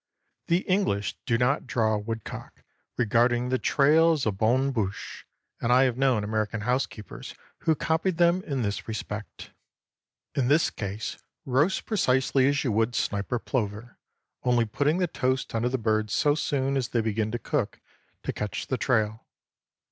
[0.47, 2.63] _The English do not draw woodcock,
[2.97, 5.27] regarding the trail as a bonne bouche,
[5.61, 9.51] and I have known American housekeepers who copied them in this respect.
[10.33, 13.99] In this case roast precisely as you would snipe or plover,
[14.41, 17.79] only putting the toast under the birds so soon as they begin to cook,
[18.23, 19.27] to catch the trail.